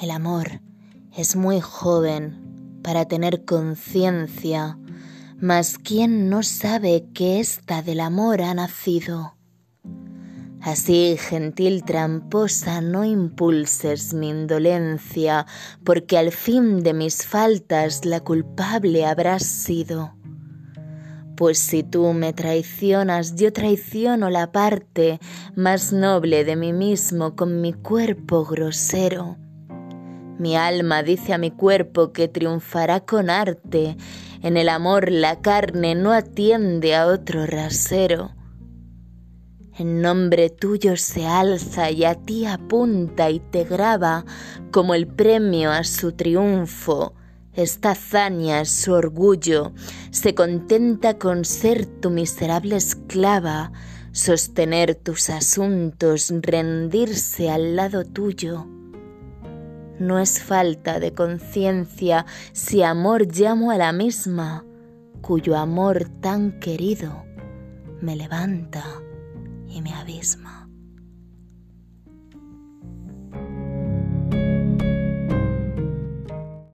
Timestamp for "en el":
34.42-34.68